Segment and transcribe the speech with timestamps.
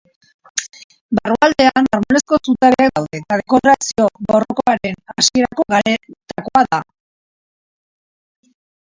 [1.17, 6.81] Barrualdean marmolezko zutabeak daude eta dekorazioa barrokoaren hasierako garaitakoa da.